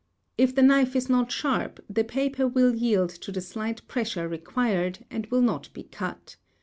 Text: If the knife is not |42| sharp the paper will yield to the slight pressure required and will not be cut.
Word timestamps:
If 0.35 0.55
the 0.55 0.63
knife 0.63 0.95
is 0.95 1.09
not 1.09 1.27
|42| 1.29 1.29
sharp 1.29 1.79
the 1.87 2.03
paper 2.03 2.47
will 2.47 2.73
yield 2.73 3.11
to 3.11 3.31
the 3.31 3.39
slight 3.39 3.87
pressure 3.87 4.27
required 4.27 5.05
and 5.11 5.27
will 5.27 5.43
not 5.43 5.71
be 5.73 5.83
cut. 5.83 6.37